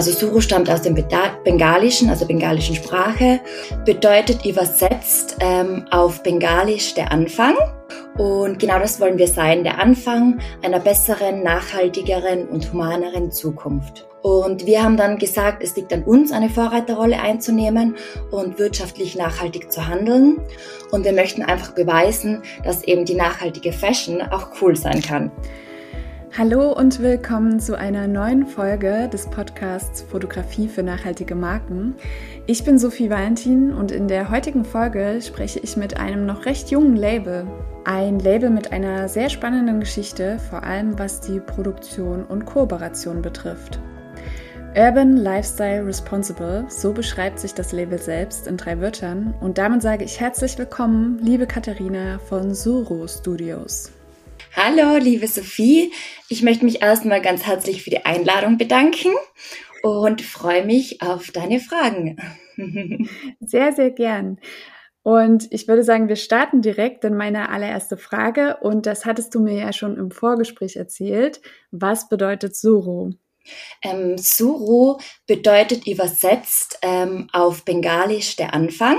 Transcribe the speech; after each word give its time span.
also 0.00 0.12
Suru 0.12 0.40
stammt 0.40 0.70
aus 0.70 0.80
dem 0.80 0.94
Bengalischen, 0.94 2.08
also 2.08 2.26
bengalischen 2.26 2.74
Sprache, 2.74 3.38
bedeutet 3.84 4.46
übersetzt 4.46 5.36
ähm, 5.40 5.84
auf 5.90 6.22
Bengalisch 6.22 6.94
der 6.94 7.12
Anfang. 7.12 7.54
Und 8.16 8.58
genau 8.58 8.78
das 8.78 8.98
wollen 8.98 9.18
wir 9.18 9.28
sein, 9.28 9.62
der 9.62 9.78
Anfang 9.78 10.38
einer 10.62 10.80
besseren, 10.80 11.42
nachhaltigeren 11.42 12.48
und 12.48 12.72
humaneren 12.72 13.30
Zukunft. 13.30 14.06
Und 14.22 14.64
wir 14.64 14.82
haben 14.82 14.96
dann 14.96 15.18
gesagt, 15.18 15.62
es 15.62 15.76
liegt 15.76 15.92
an 15.92 16.04
uns, 16.04 16.32
eine 16.32 16.48
Vorreiterrolle 16.48 17.20
einzunehmen 17.20 17.94
und 18.30 18.58
wirtschaftlich 18.58 19.16
nachhaltig 19.16 19.70
zu 19.70 19.86
handeln. 19.86 20.40
Und 20.92 21.04
wir 21.04 21.12
möchten 21.12 21.42
einfach 21.42 21.74
beweisen, 21.74 22.40
dass 22.64 22.84
eben 22.84 23.04
die 23.04 23.16
nachhaltige 23.16 23.74
Fashion 23.74 24.22
auch 24.22 24.48
cool 24.62 24.76
sein 24.76 25.02
kann. 25.02 25.30
Hallo 26.40 26.72
und 26.72 27.00
willkommen 27.00 27.60
zu 27.60 27.76
einer 27.76 28.08
neuen 28.08 28.46
Folge 28.46 29.10
des 29.12 29.26
Podcasts 29.26 30.00
Fotografie 30.00 30.68
für 30.68 30.82
nachhaltige 30.82 31.34
Marken. 31.34 31.94
Ich 32.46 32.64
bin 32.64 32.78
Sophie 32.78 33.10
Valentin 33.10 33.74
und 33.74 33.92
in 33.92 34.08
der 34.08 34.30
heutigen 34.30 34.64
Folge 34.64 35.20
spreche 35.20 35.58
ich 35.58 35.76
mit 35.76 35.98
einem 36.00 36.24
noch 36.24 36.46
recht 36.46 36.70
jungen 36.70 36.96
Label. 36.96 37.46
Ein 37.84 38.20
Label 38.20 38.48
mit 38.48 38.72
einer 38.72 39.06
sehr 39.10 39.28
spannenden 39.28 39.80
Geschichte, 39.80 40.38
vor 40.48 40.62
allem 40.62 40.98
was 40.98 41.20
die 41.20 41.40
Produktion 41.40 42.24
und 42.24 42.46
Kooperation 42.46 43.20
betrifft. 43.20 43.78
Urban 44.74 45.18
Lifestyle 45.18 45.84
Responsible, 45.84 46.64
so 46.70 46.94
beschreibt 46.94 47.38
sich 47.38 47.52
das 47.52 47.72
Label 47.72 47.98
selbst 47.98 48.46
in 48.46 48.56
drei 48.56 48.80
Wörtern. 48.80 49.34
Und 49.42 49.58
damit 49.58 49.82
sage 49.82 50.04
ich 50.04 50.18
herzlich 50.18 50.56
willkommen, 50.56 51.18
liebe 51.20 51.46
Katharina 51.46 52.18
von 52.18 52.54
Suro 52.54 53.06
Studios. 53.06 53.92
Hallo, 54.56 54.96
liebe 54.96 55.28
Sophie. 55.28 55.92
Ich 56.28 56.42
möchte 56.42 56.64
mich 56.64 56.82
erstmal 56.82 57.22
ganz 57.22 57.46
herzlich 57.46 57.84
für 57.84 57.90
die 57.90 58.04
Einladung 58.04 58.58
bedanken 58.58 59.12
und 59.82 60.22
freue 60.22 60.66
mich 60.66 61.00
auf 61.02 61.30
deine 61.30 61.60
Fragen. 61.60 62.16
Sehr, 63.40 63.72
sehr 63.72 63.90
gern. 63.90 64.38
Und 65.02 65.46
ich 65.50 65.66
würde 65.66 65.84
sagen, 65.84 66.08
wir 66.08 66.16
starten 66.16 66.60
direkt 66.62 67.04
in 67.04 67.16
meine 67.16 67.48
allererste 67.48 67.96
Frage. 67.96 68.58
Und 68.60 68.84
das 68.86 69.06
hattest 69.06 69.34
du 69.34 69.40
mir 69.40 69.54
ja 69.54 69.72
schon 69.72 69.96
im 69.96 70.10
Vorgespräch 70.10 70.76
erzählt. 70.76 71.40
Was 71.70 72.08
bedeutet 72.08 72.54
Suro? 72.54 73.12
Ähm, 73.82 74.18
Suro 74.18 75.00
bedeutet 75.26 75.86
übersetzt 75.86 76.78
ähm, 76.82 77.28
auf 77.32 77.64
Bengalisch 77.64 78.36
der 78.36 78.52
Anfang. 78.52 78.98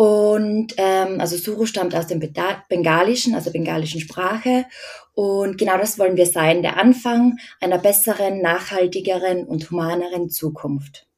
Und 0.00 0.74
ähm, 0.76 1.20
also 1.20 1.36
Suru 1.36 1.66
stammt 1.66 1.92
aus 1.96 2.06
dem 2.06 2.20
Bengalischen, 2.68 3.34
also 3.34 3.50
bengalischen 3.50 4.00
Sprache. 4.00 4.64
Und 5.12 5.58
genau 5.58 5.76
das 5.76 5.98
wollen 5.98 6.16
wir 6.16 6.26
sein, 6.26 6.62
der 6.62 6.76
Anfang 6.76 7.38
einer 7.60 7.78
besseren, 7.78 8.40
nachhaltigeren 8.40 9.42
und 9.42 9.68
humaneren 9.72 10.30
Zukunft. 10.30 11.08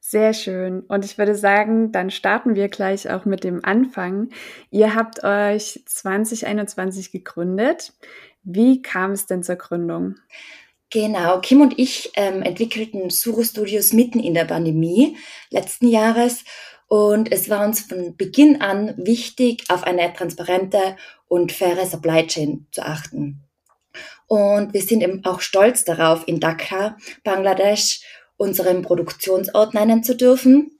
Sehr 0.00 0.32
schön. 0.32 0.80
Und 0.80 1.04
ich 1.04 1.18
würde 1.18 1.34
sagen, 1.34 1.92
dann 1.92 2.08
starten 2.08 2.54
wir 2.54 2.70
gleich 2.70 3.10
auch 3.10 3.26
mit 3.26 3.44
dem 3.44 3.62
Anfang. 3.62 4.30
Ihr 4.70 4.94
habt 4.94 5.22
euch 5.22 5.82
2021 5.84 7.12
gegründet. 7.12 7.92
Wie 8.44 8.80
kam 8.80 9.10
es 9.10 9.26
denn 9.26 9.42
zur 9.42 9.56
Gründung? 9.56 10.14
Genau, 10.88 11.38
Kim 11.40 11.60
und 11.60 11.78
ich 11.78 12.12
ähm, 12.14 12.40
entwickelten 12.40 13.10
Suru 13.10 13.42
Studios 13.42 13.92
mitten 13.92 14.20
in 14.20 14.32
der 14.32 14.46
Pandemie 14.46 15.18
letzten 15.50 15.88
Jahres 15.88 16.44
und 16.94 17.32
es 17.32 17.50
war 17.50 17.66
uns 17.66 17.80
von 17.80 18.16
Beginn 18.16 18.60
an 18.60 18.94
wichtig, 18.96 19.64
auf 19.68 19.82
eine 19.82 20.12
transparente 20.12 20.94
und 21.26 21.50
faire 21.50 21.86
Supply 21.86 22.24
Chain 22.24 22.68
zu 22.70 22.82
achten. 22.86 23.42
Und 24.28 24.72
wir 24.74 24.80
sind 24.80 25.02
eben 25.02 25.24
auch 25.24 25.40
stolz 25.40 25.82
darauf, 25.84 26.22
in 26.28 26.38
Dhaka, 26.38 26.96
Bangladesch, 27.24 28.02
unseren 28.36 28.82
Produktionsort 28.82 29.74
nennen 29.74 30.04
zu 30.04 30.16
dürfen 30.16 30.78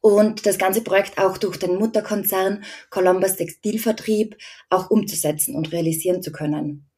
und 0.00 0.46
das 0.46 0.58
ganze 0.58 0.82
Projekt 0.82 1.18
auch 1.18 1.38
durch 1.38 1.58
den 1.58 1.76
Mutterkonzern 1.76 2.64
Columbus 2.90 3.36
Textilvertrieb 3.36 4.36
auch 4.68 4.90
umzusetzen 4.90 5.54
und 5.54 5.70
realisieren 5.70 6.24
zu 6.24 6.32
können. 6.32 6.90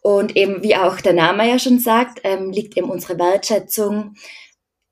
Und 0.00 0.34
eben, 0.34 0.64
wie 0.64 0.74
auch 0.74 1.00
der 1.00 1.12
Name 1.12 1.48
ja 1.48 1.60
schon 1.60 1.78
sagt, 1.78 2.22
ähm, 2.24 2.50
liegt 2.50 2.76
eben 2.76 2.90
unsere 2.90 3.16
Wertschätzung 3.16 4.16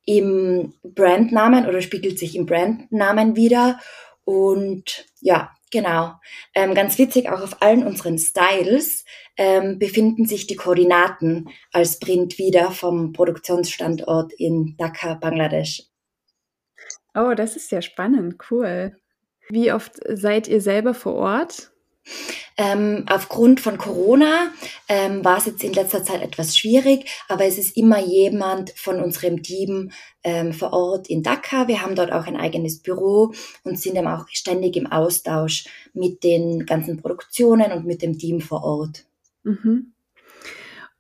im 0.07 0.73
Brandnamen 0.83 1.67
oder 1.67 1.83
spiegelt 1.83 2.19
sich 2.19 2.35
im 2.37 2.47
Brandnamen 2.47 3.37
wieder. 3.37 3.79
Und 4.25 5.05
ja, 5.21 5.51
genau. 5.71 6.15
Ähm, 6.55 6.75
ganz 6.75 6.97
witzig, 6.99 7.29
auch 7.29 7.43
auf 7.43 7.61
allen 7.61 7.85
unseren 7.85 8.19
Styles 8.19 9.05
ähm, 9.37 9.79
befinden 9.79 10.25
sich 10.25 10.47
die 10.47 10.57
Koordinaten 10.57 11.49
als 11.73 11.99
Print 11.99 12.39
wieder 12.39 12.71
vom 12.71 13.13
Produktionsstandort 13.13 14.33
in 14.33 14.77
Dhaka, 14.79 15.15
Bangladesch. 15.15 15.83
Oh, 17.15 17.35
das 17.35 17.57
ist 17.57 17.71
ja 17.71 17.83
spannend, 17.83 18.37
cool. 18.51 18.97
Wie 19.49 19.73
oft 19.73 19.93
seid 20.09 20.49
ihr 20.49 20.61
selber 20.61 20.95
vor 20.95 21.15
Ort? 21.15 21.71
Ähm, 22.59 23.05
aufgrund 23.09 23.61
von 23.61 23.77
Corona 23.77 24.51
ähm, 24.89 25.23
war 25.25 25.37
es 25.37 25.47
jetzt 25.47 25.63
in 25.63 25.75
letzter 25.75 26.03
Zeit 26.03 26.23
etwas 26.23 26.57
schwierig, 26.57 27.11
aber 27.29 27.45
es 27.45 27.59
ist 27.59 27.77
immer 27.77 28.01
jemand 28.01 28.71
von 28.71 29.01
unserem 29.01 29.43
Team 29.43 29.91
ähm, 30.25 30.55
vor 30.55 30.73
Ort 30.73 31.11
in 31.11 31.23
Dhaka. 31.23 31.69
Wir 31.69 31.83
haben 31.83 31.95
dort 31.95 32.13
auch 32.13 32.27
ein 32.27 32.37
eigenes 32.37 32.81
Büro 32.83 33.33
und 33.63 33.79
sind 33.79 33.97
dann 33.97 34.07
auch 34.07 34.27
ständig 34.31 34.77
im 34.77 34.87
Austausch 34.87 35.67
mit 35.93 36.25
den 36.25 36.65
ganzen 36.65 37.01
Produktionen 37.01 37.73
und 37.73 37.85
mit 37.85 38.01
dem 38.01 38.19
Team 38.19 38.41
vor 38.41 38.65
Ort. 38.65 39.05
Mhm. 39.43 39.93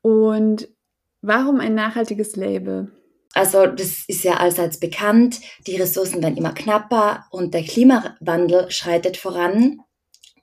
Und 0.02 0.68
warum 1.22 1.60
ein 1.60 1.74
nachhaltiges 1.74 2.36
Label? 2.36 2.92
Also 3.32 3.66
das 3.66 4.04
ist 4.06 4.24
ja 4.24 4.34
allseits 4.38 4.78
bekannt, 4.78 5.40
die 5.66 5.76
Ressourcen 5.76 6.22
werden 6.22 6.36
immer 6.36 6.54
knapper 6.54 7.26
und 7.30 7.52
der 7.52 7.64
Klimawandel 7.64 8.70
schreitet 8.70 9.16
voran. 9.16 9.80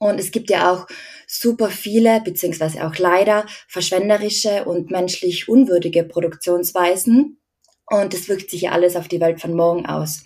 Und 0.04 0.20
es 0.20 0.32
gibt 0.32 0.50
ja 0.50 0.72
auch 0.72 0.86
super 1.28 1.70
viele, 1.70 2.20
beziehungsweise 2.22 2.86
auch 2.86 2.98
leider 2.98 3.46
verschwenderische 3.70 4.66
und 4.66 4.92
menschlich 4.92 5.48
unwürdige 5.48 6.04
Produktionsweisen. 6.04 7.38
Und 7.90 8.14
das 8.14 8.28
wirkt 8.28 8.50
sich 8.50 8.64
ja 8.64 8.72
alles 8.72 8.98
auf 8.98 9.08
die 9.08 9.22
Welt 9.22 9.40
von 9.40 9.54
morgen 9.54 9.86
aus. 9.86 10.26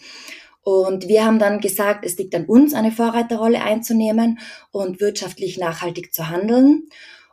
Und 0.63 1.07
wir 1.07 1.23
haben 1.23 1.37
dann 1.37 1.61
gesagt, 1.61 2.05
es 2.05 2.17
liegt 2.17 2.33
an 2.33 2.45
uns, 2.45 2.73
eine 2.73 2.91
Vorreiterrolle 2.91 3.61
einzunehmen 3.61 4.39
und 4.71 4.99
wirtschaftlich 4.99 5.57
nachhaltig 5.59 6.13
zu 6.13 6.27
handeln. 6.29 6.89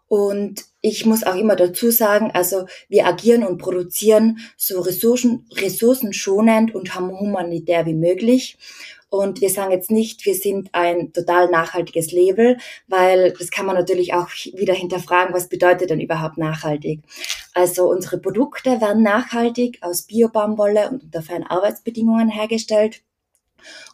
Und 0.06 0.66
ich 0.82 1.06
muss 1.06 1.24
auch 1.24 1.34
immer 1.34 1.56
dazu 1.56 1.90
sagen, 1.90 2.30
also 2.32 2.66
wir 2.88 3.06
agieren 3.06 3.42
und 3.42 3.58
produzieren 3.58 4.38
so 4.56 4.80
ressourcen, 4.82 5.48
ressourcenschonend 5.50 6.74
und 6.74 6.94
humanitär 6.94 7.86
wie 7.86 7.94
möglich. 7.94 8.58
Und 9.14 9.40
wir 9.40 9.48
sagen 9.48 9.70
jetzt 9.70 9.92
nicht, 9.92 10.26
wir 10.26 10.34
sind 10.34 10.70
ein 10.72 11.12
total 11.12 11.48
nachhaltiges 11.48 12.10
Label, 12.10 12.58
weil 12.88 13.32
das 13.38 13.52
kann 13.52 13.64
man 13.64 13.76
natürlich 13.76 14.12
auch 14.12 14.28
wieder 14.54 14.74
hinterfragen, 14.74 15.32
was 15.32 15.48
bedeutet 15.48 15.90
denn 15.90 16.00
überhaupt 16.00 16.36
nachhaltig? 16.36 16.98
Also 17.54 17.88
unsere 17.88 18.18
Produkte 18.18 18.80
werden 18.80 19.04
nachhaltig 19.04 19.78
aus 19.82 20.02
Biobaumwolle 20.02 20.90
und 20.90 21.04
unter 21.04 21.22
fairen 21.22 21.44
Arbeitsbedingungen 21.44 22.28
hergestellt. 22.28 23.02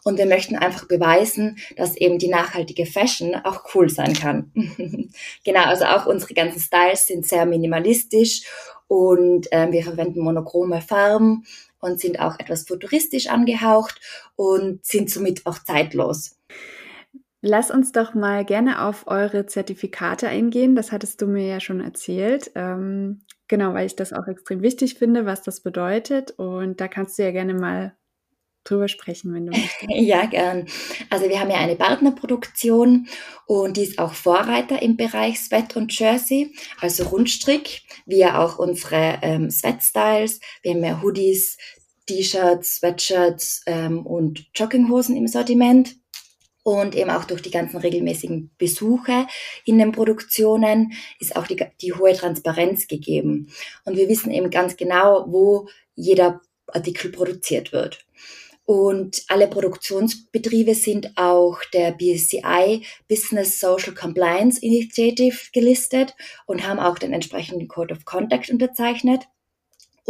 Und 0.03 0.17
wir 0.17 0.25
möchten 0.25 0.55
einfach 0.55 0.87
beweisen, 0.87 1.59
dass 1.77 1.95
eben 1.95 2.17
die 2.17 2.27
nachhaltige 2.27 2.87
Fashion 2.87 3.35
auch 3.35 3.75
cool 3.75 3.89
sein 3.89 4.15
kann. 4.15 4.51
genau, 5.45 5.65
also 5.65 5.85
auch 5.85 6.07
unsere 6.07 6.33
ganzen 6.33 6.59
Styles 6.59 7.05
sind 7.05 7.27
sehr 7.27 7.45
minimalistisch 7.45 8.41
und 8.87 9.51
äh, 9.51 9.71
wir 9.71 9.83
verwenden 9.83 10.21
monochrome 10.21 10.81
Farben 10.81 11.45
und 11.81 11.99
sind 11.99 12.19
auch 12.19 12.39
etwas 12.39 12.63
futuristisch 12.67 13.27
angehaucht 13.27 13.99
und 14.35 14.85
sind 14.85 15.09
somit 15.09 15.45
auch 15.45 15.59
zeitlos. 15.59 16.37
Lass 17.41 17.71
uns 17.71 17.91
doch 17.91 18.13
mal 18.13 18.45
gerne 18.45 18.83
auf 18.83 19.07
eure 19.07 19.47
Zertifikate 19.47 20.27
eingehen. 20.27 20.75
Das 20.75 20.91
hattest 20.91 21.21
du 21.21 21.27
mir 21.27 21.47
ja 21.47 21.59
schon 21.59 21.81
erzählt. 21.81 22.51
Ähm, 22.53 23.21
genau, 23.47 23.73
weil 23.73 23.87
ich 23.87 23.95
das 23.95 24.13
auch 24.13 24.27
extrem 24.27 24.61
wichtig 24.61 24.95
finde, 24.95 25.25
was 25.25 25.41
das 25.41 25.61
bedeutet. 25.61 26.31
Und 26.37 26.79
da 26.79 26.87
kannst 26.87 27.17
du 27.17 27.23
ja 27.23 27.31
gerne 27.31 27.55
mal 27.55 27.95
drüber 28.63 28.87
sprechen, 28.87 29.33
wenn 29.33 29.47
du 29.47 29.51
möchtest. 29.51 29.85
ja, 29.89 30.25
gern. 30.25 30.67
Also 31.09 31.27
wir 31.29 31.39
haben 31.39 31.49
ja 31.49 31.57
eine 31.57 31.75
Partnerproduktion 31.75 33.07
und 33.47 33.77
die 33.77 33.83
ist 33.83 33.97
auch 33.97 34.13
Vorreiter 34.13 34.81
im 34.81 34.97
Bereich 34.97 35.39
Sweat 35.39 35.75
und 35.75 35.97
Jersey, 35.97 36.53
also 36.79 37.05
Rundstrick, 37.05 37.81
wie 38.05 38.19
ja 38.19 38.39
auch 38.39 38.59
unsere 38.59 39.17
ähm, 39.23 39.49
Sweat-Styles. 39.49 40.39
Wir 40.61 40.73
haben 40.73 40.83
ja 40.83 41.01
Hoodies, 41.01 41.57
T-Shirts, 42.11 42.75
Sweatshirts 42.75 43.61
ähm, 43.67 44.05
und 44.05 44.45
Jogginghosen 44.53 45.15
im 45.15 45.27
Sortiment. 45.27 45.95
Und 46.63 46.93
eben 46.93 47.09
auch 47.09 47.23
durch 47.23 47.41
die 47.41 47.49
ganzen 47.49 47.77
regelmäßigen 47.77 48.51
Besuche 48.57 49.25
in 49.65 49.79
den 49.79 49.93
Produktionen 49.93 50.91
ist 51.19 51.35
auch 51.35 51.47
die, 51.47 51.65
die 51.81 51.93
hohe 51.93 52.13
Transparenz 52.13 52.87
gegeben. 52.87 53.47
Und 53.85 53.95
wir 53.95 54.09
wissen 54.09 54.29
eben 54.29 54.51
ganz 54.51 54.77
genau, 54.77 55.25
wo 55.27 55.69
jeder 55.95 56.41
Artikel 56.67 57.11
produziert 57.11 57.71
wird. 57.71 58.05
Und 58.65 59.23
alle 59.29 59.47
Produktionsbetriebe 59.47 60.75
sind 60.75 61.17
auch 61.17 61.57
der 61.73 61.93
BSCI 61.93 62.85
Business 63.07 63.59
Social 63.59 63.95
Compliance 63.95 64.61
Initiative 64.61 65.37
gelistet 65.51 66.13
und 66.45 66.67
haben 66.67 66.79
auch 66.79 66.99
den 66.99 67.13
entsprechenden 67.13 67.67
Code 67.69 67.95
of 67.95 68.05
Conduct 68.05 68.49
unterzeichnet. 68.51 69.27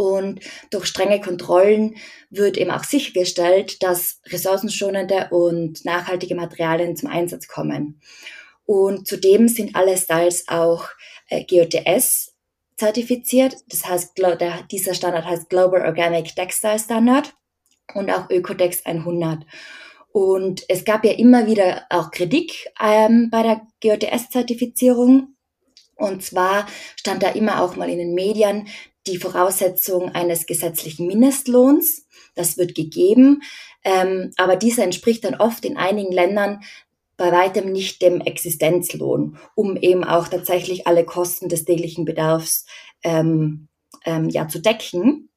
Und 0.02 0.40
durch 0.70 0.86
strenge 0.86 1.20
Kontrollen 1.20 1.94
wird 2.28 2.56
eben 2.56 2.72
auch 2.72 2.82
sichergestellt, 2.82 3.84
dass 3.84 4.20
ressourcenschonende 4.26 5.28
und 5.30 5.84
nachhaltige 5.84 6.34
Materialien 6.34 6.96
zum 6.96 7.08
Einsatz 7.08 7.46
kommen. 7.46 8.00
Und 8.64 9.06
zudem 9.06 9.46
sind 9.46 9.76
alle 9.76 9.96
Styles 9.96 10.48
auch 10.48 10.88
äh, 11.28 11.44
GOTS 11.44 12.34
zertifiziert. 12.76 13.54
Das 13.68 13.86
heißt, 13.86 14.18
der, 14.18 14.64
dieser 14.72 14.94
Standard 14.94 15.24
heißt 15.24 15.48
Global 15.48 15.86
Organic 15.86 16.34
Textile 16.34 16.80
Standard 16.80 17.32
und 17.94 18.10
auch 18.10 18.28
Ökodex 18.28 18.84
100. 18.84 19.46
Und 20.10 20.64
es 20.68 20.84
gab 20.84 21.04
ja 21.04 21.12
immer 21.12 21.46
wieder 21.46 21.84
auch 21.90 22.10
Kritik 22.10 22.72
ähm, 22.80 23.30
bei 23.30 23.44
der 23.44 23.60
GOTS-Zertifizierung. 23.82 25.36
Und 25.94 26.24
zwar 26.24 26.66
stand 26.96 27.22
da 27.22 27.28
immer 27.28 27.62
auch 27.62 27.76
mal 27.76 27.88
in 27.88 27.98
den 27.98 28.14
Medien 28.14 28.66
die 29.06 29.18
Voraussetzung 29.18 30.10
eines 30.10 30.46
gesetzlichen 30.46 31.06
Mindestlohns. 31.06 32.06
Das 32.34 32.56
wird 32.56 32.74
gegeben, 32.74 33.42
ähm, 33.84 34.32
aber 34.36 34.56
dieser 34.56 34.84
entspricht 34.84 35.24
dann 35.24 35.34
oft 35.34 35.64
in 35.64 35.76
einigen 35.76 36.12
Ländern 36.12 36.60
bei 37.16 37.30
weitem 37.30 37.70
nicht 37.70 38.02
dem 38.02 38.20
Existenzlohn, 38.20 39.38
um 39.54 39.76
eben 39.76 40.02
auch 40.04 40.28
tatsächlich 40.28 40.86
alle 40.86 41.04
Kosten 41.04 41.48
des 41.48 41.64
täglichen 41.64 42.04
Bedarfs 42.04 42.66
ähm, 43.04 43.68
ähm, 44.04 44.28
ja 44.28 44.48
zu 44.48 44.60
decken. 44.60 45.28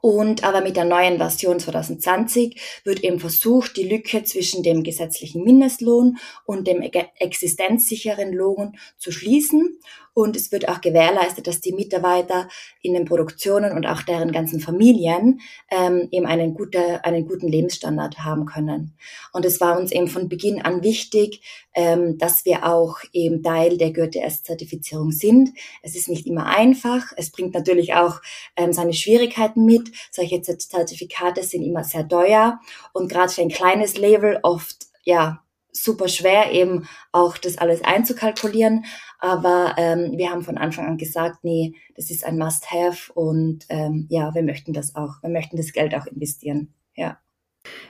Und 0.00 0.44
aber 0.44 0.60
mit 0.60 0.76
der 0.76 0.84
neuen 0.84 1.18
Version 1.18 1.58
2020 1.58 2.82
wird 2.84 3.02
eben 3.04 3.20
versucht, 3.20 3.76
die 3.76 3.88
Lücke 3.88 4.24
zwischen 4.24 4.62
dem 4.62 4.82
gesetzlichen 4.82 5.44
Mindestlohn 5.44 6.18
und 6.44 6.66
dem 6.66 6.82
existenzsicheren 6.82 8.32
Lohn 8.32 8.78
zu 8.98 9.12
schließen 9.12 9.78
und 10.18 10.34
es 10.34 10.50
wird 10.50 10.66
auch 10.70 10.80
gewährleistet, 10.80 11.46
dass 11.46 11.60
die 11.60 11.74
Mitarbeiter 11.74 12.48
in 12.80 12.94
den 12.94 13.04
Produktionen 13.04 13.72
und 13.72 13.84
auch 13.84 14.00
deren 14.00 14.32
ganzen 14.32 14.60
Familien 14.60 15.42
ähm, 15.70 16.08
eben 16.10 16.24
einen, 16.24 16.54
gute, 16.54 17.04
einen 17.04 17.28
guten 17.28 17.48
Lebensstandard 17.48 18.20
haben 18.20 18.46
können. 18.46 18.96
Und 19.34 19.44
es 19.44 19.60
war 19.60 19.78
uns 19.78 19.92
eben 19.92 20.08
von 20.08 20.30
Beginn 20.30 20.62
an 20.62 20.82
wichtig, 20.82 21.42
ähm, 21.74 22.16
dass 22.16 22.46
wir 22.46 22.64
auch 22.64 22.96
eben 23.12 23.42
Teil 23.42 23.76
der 23.76 23.90
GTS-Zertifizierung 23.90 25.12
sind. 25.12 25.50
Es 25.82 25.94
ist 25.94 26.08
nicht 26.08 26.26
immer 26.26 26.46
einfach. 26.46 27.12
Es 27.18 27.30
bringt 27.30 27.52
natürlich 27.52 27.92
auch 27.92 28.22
ähm, 28.56 28.72
seine 28.72 28.94
Schwierigkeiten 28.94 29.66
mit. 29.66 29.85
Solche 30.10 30.42
Zertifikate 30.42 31.42
sind 31.42 31.62
immer 31.62 31.84
sehr 31.84 32.06
teuer 32.08 32.60
und 32.92 33.10
gerade 33.10 33.32
für 33.32 33.42
ein 33.42 33.48
kleines 33.48 33.96
Level 33.96 34.38
oft 34.42 34.86
ja 35.04 35.42
super 35.72 36.08
schwer, 36.08 36.52
eben 36.52 36.88
auch 37.12 37.36
das 37.38 37.58
alles 37.58 37.82
einzukalkulieren. 37.84 38.84
Aber 39.18 39.74
ähm, 39.76 40.12
wir 40.16 40.30
haben 40.30 40.42
von 40.42 40.58
Anfang 40.58 40.86
an 40.86 40.98
gesagt, 40.98 41.38
nee, 41.42 41.74
das 41.94 42.10
ist 42.10 42.24
ein 42.24 42.38
Must-Have 42.38 43.12
und 43.12 43.64
ähm, 43.68 44.06
ja, 44.08 44.34
wir 44.34 44.42
möchten 44.42 44.72
das 44.72 44.94
auch. 44.94 45.22
Wir 45.22 45.30
möchten 45.30 45.56
das 45.56 45.72
Geld 45.72 45.94
auch 45.94 46.06
investieren. 46.06 46.74
Ja. 46.94 47.18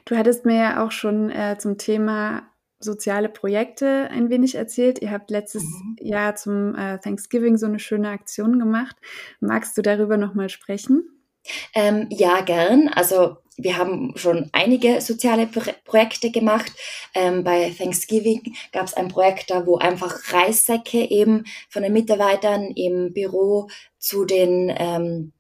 Du 0.04 0.16
hattest 0.16 0.44
mir 0.44 0.56
ja 0.56 0.84
auch 0.84 0.90
schon 0.90 1.30
äh, 1.30 1.56
zum 1.58 1.78
Thema 1.78 2.48
soziale 2.78 3.28
Projekte 3.28 4.08
ein 4.10 4.30
wenig 4.30 4.54
erzählt. 4.54 5.00
Ihr 5.00 5.10
habt 5.10 5.30
letztes 5.30 5.64
mhm. 5.64 5.96
Jahr 6.00 6.34
zum 6.36 6.74
äh, 6.74 6.98
Thanksgiving 6.98 7.56
so 7.56 7.66
eine 7.66 7.78
schöne 7.78 8.10
Aktion 8.10 8.58
gemacht. 8.58 8.96
Magst 9.40 9.76
du 9.78 9.82
darüber 9.82 10.16
nochmal 10.16 10.48
sprechen? 10.48 11.15
Ähm, 11.74 12.08
ja, 12.10 12.40
gern. 12.40 12.88
Also 12.88 13.36
wir 13.56 13.78
haben 13.78 14.12
schon 14.16 14.50
einige 14.52 15.00
soziale 15.00 15.46
Pro 15.46 15.62
Projekte 15.84 16.30
gemacht. 16.30 16.72
Ähm, 17.14 17.42
bei 17.42 17.70
Thanksgiving 17.70 18.54
gab 18.72 18.86
es 18.86 18.94
ein 18.94 19.08
Projekt 19.08 19.50
da, 19.50 19.66
wo 19.66 19.76
einfach 19.76 20.32
Reissäcke 20.32 20.98
eben 21.10 21.44
von 21.70 21.82
den 21.82 21.92
Mitarbeitern 21.92 22.70
im 22.72 23.12
Büro 23.12 23.68
zu 23.98 24.24
den 24.24 24.72
ähm, 24.76 25.32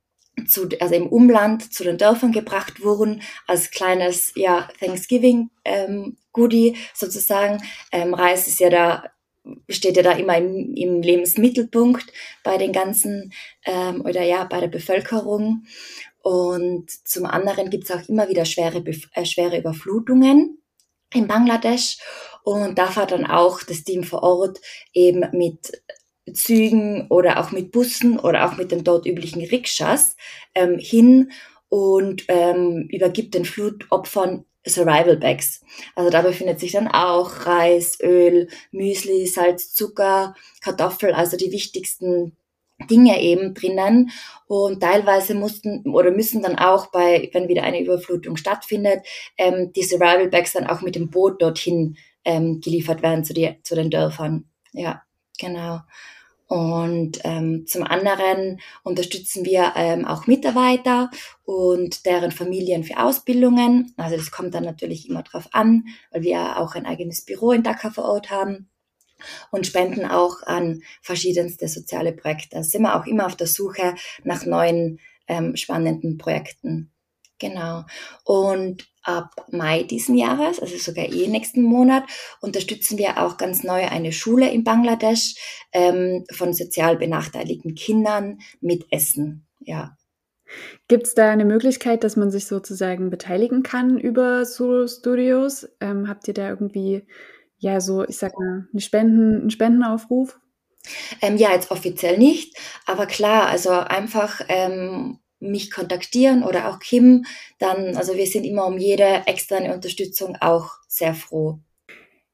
zu, 0.48 0.68
also 0.80 0.94
im 0.94 1.08
Umland 1.08 1.72
zu 1.72 1.84
den 1.84 1.98
Dörfern 1.98 2.32
gebracht 2.32 2.82
wurden 2.82 3.22
als 3.46 3.70
kleines 3.70 4.32
ja 4.36 4.68
Thanksgiving 4.78 5.50
ähm, 5.64 6.16
Goodie 6.32 6.76
sozusagen. 6.94 7.62
Ähm, 7.92 8.14
Reis 8.14 8.46
ist 8.46 8.60
ja 8.60 8.70
da 8.70 9.04
steht 9.68 9.96
ja 9.96 10.02
da 10.02 10.12
immer 10.12 10.36
im, 10.36 10.74
im 10.74 11.02
Lebensmittelpunkt 11.02 12.06
bei 12.42 12.58
den 12.58 12.72
ganzen 12.72 13.32
ähm, 13.64 14.00
oder 14.02 14.22
ja 14.22 14.44
bei 14.44 14.60
der 14.60 14.68
Bevölkerung. 14.68 15.64
Und 16.22 16.90
zum 16.90 17.26
anderen 17.26 17.70
gibt 17.70 17.84
es 17.84 17.90
auch 17.90 18.08
immer 18.08 18.28
wieder 18.28 18.44
schwere, 18.44 18.82
äh, 19.12 19.24
schwere 19.24 19.58
Überflutungen 19.58 20.62
in 21.14 21.28
Bangladesch. 21.28 21.98
Und 22.42 22.78
da 22.78 22.88
fährt 22.88 23.12
dann 23.12 23.26
auch 23.26 23.62
das 23.62 23.84
Team 23.84 24.04
vor 24.04 24.22
Ort 24.22 24.60
eben 24.92 25.24
mit 25.32 25.82
Zügen 26.32 27.06
oder 27.08 27.40
auch 27.40 27.52
mit 27.52 27.70
Bussen 27.70 28.18
oder 28.18 28.46
auch 28.46 28.56
mit 28.56 28.72
den 28.72 28.84
dort 28.84 29.06
üblichen 29.06 29.42
Rikschas 29.42 30.16
ähm, 30.54 30.78
hin 30.78 31.30
und 31.68 32.24
ähm, 32.28 32.88
übergibt 32.90 33.34
den 33.34 33.44
Flutopfern 33.44 34.44
Survival 34.66 35.16
Bags. 35.16 35.64
Also 35.94 36.10
da 36.10 36.22
befindet 36.22 36.60
sich 36.60 36.72
dann 36.72 36.88
auch 36.88 37.46
Reis, 37.46 37.98
Öl, 38.00 38.48
Müsli, 38.72 39.26
Salz, 39.26 39.72
Zucker, 39.74 40.34
Kartoffel, 40.60 41.12
also 41.12 41.36
die 41.36 41.52
wichtigsten 41.52 42.36
Dinge 42.90 43.20
eben 43.20 43.54
drinnen. 43.54 44.10
Und 44.46 44.80
teilweise 44.80 45.34
mussten 45.34 45.82
oder 45.92 46.10
müssen 46.10 46.42
dann 46.42 46.56
auch 46.56 46.90
bei, 46.90 47.30
wenn 47.32 47.48
wieder 47.48 47.62
eine 47.62 47.80
Überflutung 47.80 48.36
stattfindet, 48.36 49.00
ähm, 49.38 49.72
die 49.72 49.82
Survival 49.82 50.28
Bags 50.28 50.52
dann 50.52 50.66
auch 50.66 50.82
mit 50.82 50.94
dem 50.94 51.10
Boot 51.10 51.40
dorthin 51.40 51.96
ähm, 52.24 52.60
geliefert 52.60 53.02
werden 53.02 53.24
zu, 53.24 53.32
die, 53.32 53.56
zu 53.62 53.74
den 53.74 53.90
Dörfern. 53.90 54.50
Ja, 54.72 55.02
genau. 55.38 55.80
Und 56.48 57.20
ähm, 57.24 57.66
zum 57.66 57.82
anderen 57.82 58.60
unterstützen 58.84 59.44
wir 59.44 59.72
ähm, 59.74 60.04
auch 60.04 60.28
Mitarbeiter 60.28 61.10
und 61.44 62.06
deren 62.06 62.30
Familien 62.30 62.84
für 62.84 63.02
Ausbildungen. 63.02 63.92
Also 63.96 64.16
das 64.16 64.30
kommt 64.30 64.54
dann 64.54 64.64
natürlich 64.64 65.08
immer 65.08 65.24
drauf 65.24 65.48
an, 65.52 65.84
weil 66.12 66.22
wir 66.22 66.58
auch 66.58 66.76
ein 66.76 66.86
eigenes 66.86 67.24
Büro 67.24 67.50
in 67.50 67.64
Dakar 67.64 67.90
vor 67.90 68.04
Ort 68.04 68.30
haben 68.30 68.68
und 69.50 69.66
spenden 69.66 70.06
auch 70.06 70.42
an 70.44 70.82
verschiedenste 71.02 71.66
soziale 71.68 72.12
Projekte. 72.12 72.56
Da 72.56 72.62
sind 72.62 72.82
wir 72.82 72.94
auch 72.94 73.06
immer 73.06 73.26
auf 73.26 73.36
der 73.36 73.46
Suche 73.48 73.94
nach 74.22 74.46
neuen 74.46 75.00
ähm, 75.26 75.56
spannenden 75.56 76.16
Projekten. 76.18 76.92
Genau. 77.38 77.84
Und 78.24 78.86
ab 79.02 79.46
Mai 79.50 79.82
diesen 79.82 80.16
Jahres, 80.16 80.58
also 80.58 80.76
sogar 80.78 81.06
eh 81.06 81.28
nächsten 81.28 81.62
Monat, 81.62 82.04
unterstützen 82.40 82.98
wir 82.98 83.22
auch 83.22 83.36
ganz 83.36 83.62
neu 83.62 83.86
eine 83.86 84.12
Schule 84.12 84.50
in 84.50 84.64
Bangladesch 84.64 85.34
ähm, 85.72 86.24
von 86.32 86.52
sozial 86.52 86.96
benachteiligten 86.96 87.74
Kindern 87.74 88.38
mit 88.60 88.86
Essen. 88.90 89.46
Ja. 89.60 89.96
Gibt 90.88 91.06
es 91.06 91.14
da 91.14 91.30
eine 91.30 91.44
Möglichkeit, 91.44 92.04
dass 92.04 92.16
man 92.16 92.30
sich 92.30 92.46
sozusagen 92.46 93.10
beteiligen 93.10 93.62
kann 93.62 93.98
über 93.98 94.44
Solo 94.44 94.86
Studios? 94.86 95.68
Ähm, 95.80 96.08
habt 96.08 96.28
ihr 96.28 96.34
da 96.34 96.48
irgendwie, 96.48 97.06
ja, 97.58 97.80
so, 97.80 98.04
ich 98.04 98.18
sag 98.18 98.38
mal, 98.38 98.68
einen, 98.72 98.80
Spenden, 98.80 99.40
einen 99.40 99.50
Spendenaufruf? 99.50 100.38
Ähm, 101.20 101.36
ja, 101.36 101.52
jetzt 101.52 101.72
offiziell 101.72 102.16
nicht, 102.16 102.56
aber 102.86 103.06
klar, 103.06 103.48
also 103.48 103.70
einfach 103.70 104.40
ähm, 104.48 105.18
mich 105.40 105.70
kontaktieren 105.70 106.42
oder 106.42 106.68
auch 106.68 106.78
Kim, 106.78 107.24
dann, 107.58 107.96
also 107.96 108.14
wir 108.14 108.26
sind 108.26 108.44
immer 108.44 108.66
um 108.66 108.78
jede 108.78 109.22
externe 109.26 109.74
Unterstützung 109.74 110.36
auch 110.40 110.70
sehr 110.88 111.14
froh. 111.14 111.58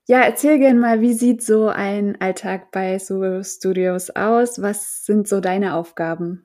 Ja, 0.09 0.23
erzähl 0.23 0.59
gerne 0.59 0.81
mal, 0.81 1.01
wie 1.01 1.13
sieht 1.13 1.43
so 1.43 1.69
ein 1.69 2.21
Alltag 2.21 2.71
bei 2.73 2.99
Solo 2.99 3.43
Studios 3.45 4.11
aus? 4.11 4.61
Was 4.61 5.05
sind 5.05 5.29
so 5.29 5.41
deine 5.41 5.75
Aufgaben? 5.75 6.45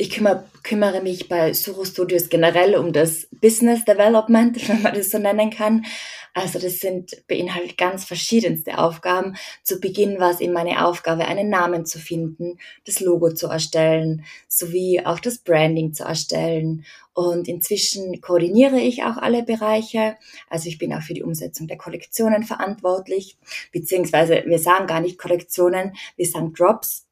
Ich 0.00 0.08
kümmere, 0.08 0.44
kümmere 0.62 1.02
mich 1.02 1.28
bei 1.28 1.52
Suro 1.52 1.84
Studios 1.84 2.30
generell 2.30 2.74
um 2.74 2.90
das 2.90 3.28
Business 3.32 3.84
Development, 3.84 4.56
wenn 4.68 4.80
man 4.80 4.94
das 4.94 5.10
so 5.10 5.18
nennen 5.18 5.50
kann. 5.50 5.84
Also 6.32 6.58
das 6.58 6.78
sind 6.78 7.26
beinhaltet 7.26 7.76
ganz 7.76 8.06
verschiedenste 8.06 8.78
Aufgaben. 8.78 9.36
Zu 9.62 9.78
Beginn 9.78 10.18
war 10.18 10.30
es 10.30 10.40
eben 10.40 10.54
meine 10.54 10.86
Aufgabe, 10.86 11.26
einen 11.26 11.50
Namen 11.50 11.84
zu 11.84 11.98
finden, 11.98 12.56
das 12.86 13.00
Logo 13.00 13.34
zu 13.34 13.48
erstellen, 13.48 14.24
sowie 14.48 15.02
auch 15.04 15.20
das 15.20 15.36
Branding 15.36 15.92
zu 15.92 16.04
erstellen. 16.04 16.86
Und 17.12 17.46
inzwischen 17.46 18.22
koordiniere 18.22 18.80
ich 18.80 19.02
auch 19.02 19.18
alle 19.18 19.42
Bereiche. 19.42 20.16
Also 20.48 20.70
ich 20.70 20.78
bin 20.78 20.94
auch 20.94 21.02
für 21.02 21.12
die 21.12 21.24
Umsetzung 21.24 21.68
der 21.68 21.76
Kollektionen 21.76 22.44
verantwortlich, 22.44 23.36
beziehungsweise 23.70 24.44
wir 24.46 24.60
sagen 24.60 24.86
gar 24.86 25.02
nicht 25.02 25.18
Kollektionen, 25.18 25.92
wir 26.16 26.26
sagen 26.26 26.54
Drops 26.54 27.04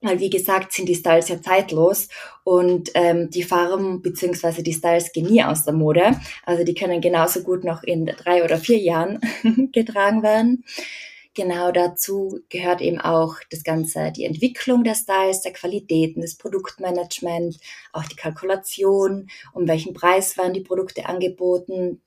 weil 0.00 0.18
wie 0.20 0.30
gesagt 0.30 0.72
sind 0.72 0.88
die 0.88 0.94
Styles 0.94 1.28
ja 1.28 1.40
zeitlos 1.42 2.08
und 2.44 2.90
ähm, 2.94 3.30
die 3.30 3.42
Farben 3.42 4.02
beziehungsweise 4.02 4.62
die 4.62 4.72
Styles 4.72 5.12
gehen 5.12 5.26
nie 5.26 5.42
aus 5.42 5.64
der 5.64 5.74
Mode. 5.74 6.16
Also 6.44 6.64
die 6.64 6.74
können 6.74 7.00
genauso 7.00 7.42
gut 7.42 7.64
noch 7.64 7.82
in 7.82 8.06
drei 8.06 8.44
oder 8.44 8.58
vier 8.58 8.78
Jahren 8.78 9.20
getragen 9.72 10.22
werden. 10.22 10.64
Genau 11.34 11.70
dazu 11.70 12.40
gehört 12.48 12.80
eben 12.80 13.00
auch 13.00 13.36
das 13.50 13.62
Ganze, 13.62 14.10
die 14.10 14.24
Entwicklung 14.24 14.82
der 14.82 14.96
Styles, 14.96 15.42
der 15.42 15.52
Qualitäten, 15.52 16.22
das 16.22 16.36
Produktmanagement, 16.36 17.56
auch 17.92 18.04
die 18.04 18.16
Kalkulation, 18.16 19.28
um 19.52 19.68
welchen 19.68 19.94
Preis 19.94 20.36
werden 20.36 20.54
die 20.54 20.60
Produkte 20.60 21.06
angeboten, 21.06 22.02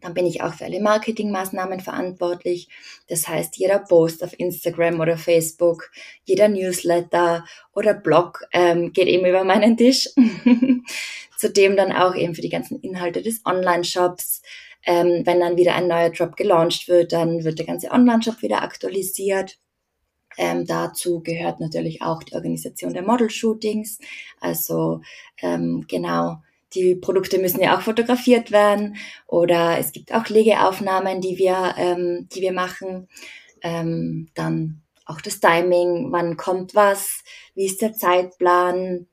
Dann 0.00 0.14
bin 0.14 0.26
ich 0.26 0.42
auch 0.42 0.54
für 0.54 0.64
alle 0.64 0.80
Marketingmaßnahmen 0.80 1.80
verantwortlich. 1.80 2.68
Das 3.08 3.28
heißt, 3.28 3.56
jeder 3.56 3.78
Post 3.78 4.22
auf 4.24 4.38
Instagram 4.38 5.00
oder 5.00 5.16
Facebook, 5.16 5.90
jeder 6.24 6.48
Newsletter 6.48 7.44
oder 7.74 7.94
Blog 7.94 8.44
ähm, 8.52 8.92
geht 8.92 9.08
eben 9.08 9.26
über 9.26 9.44
meinen 9.44 9.76
Tisch. 9.76 10.08
Zudem 11.38 11.76
dann 11.76 11.92
auch 11.92 12.14
eben 12.14 12.34
für 12.34 12.42
die 12.42 12.48
ganzen 12.48 12.80
Inhalte 12.80 13.22
des 13.22 13.44
Online-Shops. 13.44 14.42
Ähm, 14.84 15.22
wenn 15.24 15.40
dann 15.40 15.56
wieder 15.56 15.74
ein 15.74 15.88
neuer 15.88 16.10
Drop 16.10 16.36
gelauncht 16.36 16.88
wird, 16.88 17.12
dann 17.12 17.44
wird 17.44 17.58
der 17.58 17.66
ganze 17.66 17.90
Online-Shop 17.90 18.42
wieder 18.42 18.62
aktualisiert. 18.62 19.58
Ähm, 20.38 20.66
dazu 20.66 21.20
gehört 21.22 21.60
natürlich 21.60 22.02
auch 22.02 22.22
die 22.22 22.34
Organisation 22.34 22.94
der 22.94 23.02
Model-Shootings. 23.02 23.98
Also 24.40 25.02
ähm, 25.40 25.84
genau, 25.88 26.38
die 26.74 26.94
Produkte 26.94 27.38
müssen 27.38 27.60
ja 27.60 27.76
auch 27.76 27.82
fotografiert 27.82 28.50
werden 28.50 28.96
oder 29.26 29.78
es 29.78 29.92
gibt 29.92 30.12
auch 30.12 30.28
Legeaufnahmen, 30.28 31.20
die 31.20 31.38
wir, 31.38 31.74
ähm, 31.76 32.28
die 32.34 32.40
wir 32.40 32.52
machen. 32.52 33.08
Ähm, 33.62 34.28
dann 34.34 34.82
auch 35.06 35.20
das 35.20 35.40
Timing, 35.40 36.10
wann 36.10 36.36
kommt 36.36 36.74
was, 36.74 37.22
wie 37.54 37.66
ist 37.66 37.82
der 37.82 37.92
Zeitplan. 37.92 39.06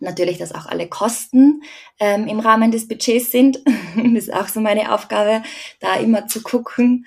Natürlich, 0.00 0.38
dass 0.38 0.54
auch 0.54 0.66
alle 0.66 0.88
Kosten 0.88 1.62
ähm, 1.98 2.26
im 2.26 2.40
Rahmen 2.40 2.70
des 2.70 2.88
Budgets 2.88 3.30
sind. 3.30 3.62
das 3.96 4.24
ist 4.24 4.32
auch 4.32 4.48
so 4.48 4.60
meine 4.60 4.94
Aufgabe, 4.94 5.42
da 5.80 5.96
immer 5.96 6.26
zu 6.26 6.42
gucken. 6.42 7.06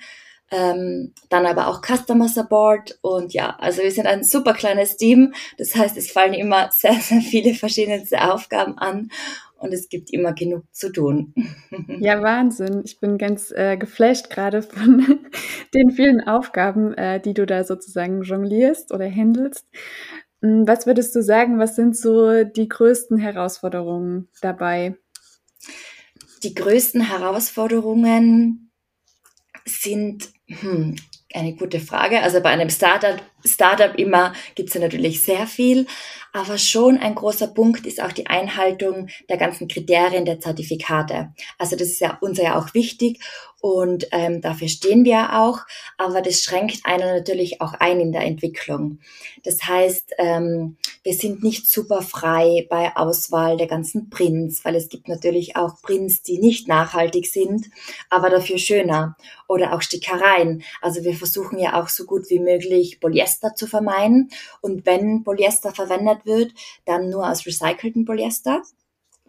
Ähm, 0.52 1.12
dann 1.28 1.44
aber 1.44 1.66
auch 1.66 1.82
Customer 1.82 2.28
Support 2.28 3.00
und 3.00 3.34
ja, 3.34 3.56
also 3.58 3.82
wir 3.82 3.90
sind 3.90 4.06
ein 4.06 4.22
super 4.22 4.54
kleines 4.54 4.96
Team. 4.96 5.34
Das 5.58 5.74
heißt, 5.74 5.96
es 5.96 6.12
fallen 6.12 6.34
immer 6.34 6.70
sehr, 6.76 6.94
sehr 6.94 7.20
viele 7.20 7.54
verschiedenste 7.54 8.32
Aufgaben 8.32 8.78
an 8.78 9.10
und 9.66 9.74
es 9.74 9.88
gibt 9.88 10.12
immer 10.12 10.32
genug 10.32 10.64
zu 10.72 10.90
tun. 10.90 11.34
Ja, 11.98 12.22
Wahnsinn. 12.22 12.82
Ich 12.84 13.00
bin 13.00 13.18
ganz 13.18 13.50
äh, 13.50 13.76
geflasht 13.76 14.30
gerade 14.30 14.62
von 14.62 15.20
den 15.74 15.90
vielen 15.90 16.20
Aufgaben, 16.20 16.94
äh, 16.94 17.20
die 17.20 17.34
du 17.34 17.46
da 17.46 17.64
sozusagen 17.64 18.22
jonglierst 18.22 18.92
oder 18.92 19.10
handelst. 19.10 19.66
Hm, 20.42 20.66
was 20.66 20.86
würdest 20.86 21.14
du 21.14 21.22
sagen, 21.22 21.58
was 21.58 21.76
sind 21.76 21.96
so 21.96 22.44
die 22.44 22.68
größten 22.68 23.18
Herausforderungen 23.18 24.28
dabei? 24.40 24.96
Die 26.42 26.54
größten 26.54 27.00
Herausforderungen 27.00 28.70
sind 29.64 30.30
hm, 30.46 30.96
eine 31.34 31.54
gute 31.54 31.80
Frage. 31.80 32.22
Also 32.22 32.40
bei 32.40 32.50
einem 32.50 32.70
Startup, 32.70 33.20
Startup 33.44 33.98
immer 33.98 34.32
gibt 34.54 34.68
es 34.68 34.74
ja 34.74 34.80
natürlich 34.80 35.22
sehr 35.22 35.46
viel, 35.46 35.86
aber 36.32 36.58
schon 36.58 36.98
ein 36.98 37.14
großer 37.14 37.48
Punkt 37.48 37.86
ist 37.86 38.02
auch 38.02 38.12
die 38.12 38.26
Einhaltung 38.26 39.08
der 39.28 39.36
ganzen 39.36 39.68
Kriterien 39.68 40.24
der 40.24 40.40
Zertifikate. 40.40 41.32
Also 41.58 41.76
das 41.76 41.88
ist 41.88 42.00
ja 42.00 42.18
uns 42.20 42.38
ja 42.38 42.58
auch 42.58 42.74
wichtig 42.74 43.20
und 43.60 44.06
ähm, 44.12 44.40
dafür 44.40 44.68
stehen 44.68 45.04
wir 45.04 45.40
auch, 45.40 45.60
aber 45.98 46.22
das 46.22 46.42
schränkt 46.42 46.84
einen 46.84 47.16
natürlich 47.16 47.60
auch 47.60 47.74
ein 47.74 48.00
in 48.00 48.12
der 48.12 48.22
Entwicklung. 48.22 49.00
Das 49.42 49.62
heißt, 49.66 50.14
ähm, 50.18 50.76
wir 51.06 51.14
sind 51.14 51.44
nicht 51.44 51.70
super 51.70 52.02
frei 52.02 52.66
bei 52.68 52.96
Auswahl 52.96 53.56
der 53.56 53.68
ganzen 53.68 54.10
Prints, 54.10 54.64
weil 54.64 54.74
es 54.74 54.88
gibt 54.88 55.06
natürlich 55.06 55.54
auch 55.54 55.80
Prints, 55.80 56.22
die 56.22 56.40
nicht 56.40 56.66
nachhaltig 56.66 57.28
sind, 57.28 57.66
aber 58.10 58.28
dafür 58.28 58.58
schöner. 58.58 59.16
Oder 59.46 59.72
auch 59.72 59.82
Stickereien. 59.82 60.64
Also 60.82 61.04
wir 61.04 61.14
versuchen 61.14 61.60
ja 61.60 61.80
auch 61.80 61.88
so 61.88 62.06
gut 62.06 62.28
wie 62.28 62.40
möglich 62.40 62.98
Polyester 62.98 63.54
zu 63.54 63.68
vermeiden. 63.68 64.30
Und 64.60 64.84
wenn 64.84 65.22
Polyester 65.22 65.70
verwendet 65.70 66.26
wird, 66.26 66.52
dann 66.86 67.08
nur 67.08 67.30
aus 67.30 67.46
recyceltem 67.46 68.04
Polyester. 68.04 68.62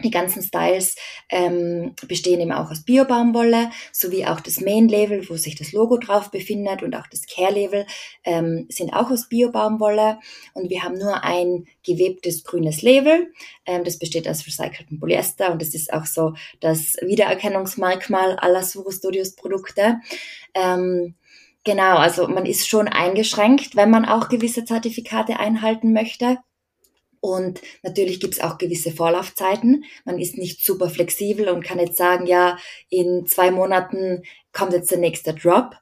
Die 0.03 0.11
ganzen 0.11 0.43
Styles 0.43 0.95
ähm, 1.29 1.95
bestehen 2.07 2.39
eben 2.39 2.51
auch 2.51 2.69
aus 2.69 2.83
Bio-Baumwolle, 2.83 3.71
sowie 3.91 4.25
auch 4.25 4.39
das 4.39 4.61
Main-Label, 4.61 5.27
wo 5.27 5.37
sich 5.37 5.55
das 5.55 5.71
Logo 5.71 5.97
drauf 5.97 6.29
befindet 6.29 6.83
und 6.83 6.95
auch 6.95 7.07
das 7.07 7.25
Care-Label 7.25 7.87
ähm, 8.23 8.67
sind 8.69 8.93
auch 8.93 9.09
aus 9.09 9.27
Bio-Baumwolle. 9.27 10.19
Und 10.53 10.69
wir 10.69 10.83
haben 10.83 10.99
nur 10.99 11.23
ein 11.23 11.65
gewebtes 11.83 12.43
grünes 12.43 12.83
Label. 12.83 13.33
Ähm, 13.65 13.83
das 13.83 13.97
besteht 13.97 14.27
aus 14.27 14.45
recyceltem 14.45 14.99
Polyester 14.99 15.51
und 15.51 15.61
das 15.61 15.73
ist 15.73 15.91
auch 15.91 16.05
so 16.05 16.33
das 16.59 16.95
Wiedererkennungsmerkmal 17.01 18.35
aller 18.37 18.63
Suro 18.63 18.91
Studios 18.91 19.35
Produkte. 19.35 19.99
Ähm, 20.53 21.15
genau, 21.63 21.97
also 21.97 22.27
man 22.27 22.45
ist 22.45 22.67
schon 22.67 22.87
eingeschränkt, 22.87 23.75
wenn 23.75 23.89
man 23.89 24.05
auch 24.05 24.29
gewisse 24.29 24.63
Zertifikate 24.63 25.39
einhalten 25.39 25.91
möchte. 25.91 26.37
Und 27.21 27.61
natürlich 27.83 28.19
gibt 28.19 28.35
es 28.35 28.41
auch 28.41 28.57
gewisse 28.57 28.91
Vorlaufzeiten. 28.91 29.83
Man 30.05 30.19
ist 30.19 30.37
nicht 30.37 30.63
super 30.63 30.89
flexibel 30.89 31.49
und 31.49 31.63
kann 31.63 31.79
jetzt 31.79 31.97
sagen, 31.97 32.25
ja, 32.25 32.57
in 32.89 33.25
zwei 33.25 33.51
Monaten 33.51 34.23
kommt 34.53 34.73
jetzt 34.73 34.91
der 34.91 34.99
nächste 34.99 35.33
Drop, 35.33 35.75